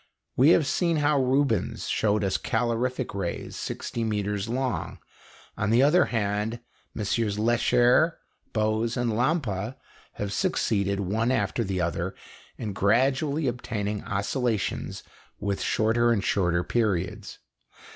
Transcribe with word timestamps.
We 0.35 0.49
have 0.49 0.65
seen 0.65 0.97
how 0.97 1.21
Rubens 1.21 1.87
showed 1.87 2.23
us 2.23 2.37
calorific 2.37 3.13
rays 3.13 3.55
60 3.55 4.03
metres 4.03 4.49
long; 4.49 4.97
on 5.55 5.69
the 5.69 5.83
other 5.83 6.05
hand, 6.05 6.59
MM. 6.97 7.37
Lecher, 7.37 8.17
Bose, 8.51 8.97
and 8.97 9.11
Lampa 9.15 9.75
have 10.13 10.33
succeeded, 10.33 11.01
one 11.01 11.29
after 11.31 11.63
the 11.63 11.81
other, 11.81 12.15
in 12.57 12.73
gradually 12.73 13.45
obtaining 13.47 14.03
oscillations 14.05 15.03
with 15.39 15.61
shorter 15.61 16.11
and 16.11 16.23
shorter 16.23 16.63
periods. 16.63 17.37